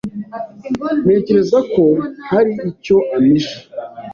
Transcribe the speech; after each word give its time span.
Ntekereza 1.03 1.59
ko 1.73 1.85
hari 2.29 2.53
icyo 2.69 2.97
ampishe. 3.17 3.57